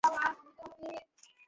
মিশেল, 0.03 0.35
কোথায় 0.59 0.91
যাচ্ছো? 0.95 1.31